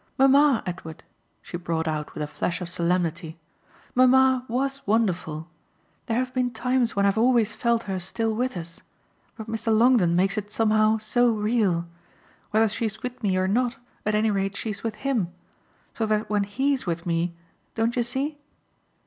[0.17, 1.03] "Mamma, Edward,"
[1.43, 3.37] she brought out with a flash of solemnity
[3.93, 5.47] "mamma WAS wonderful.
[6.07, 8.81] There have been times when I've always felt her still with us,
[9.37, 9.67] but Mr.
[9.77, 11.85] Longdon makes it somehow so real.
[12.49, 15.31] Whether she's with me or not, at any rate, she's with HIM;
[15.95, 17.35] so that when HE'S with me,
[17.75, 18.39] don't you see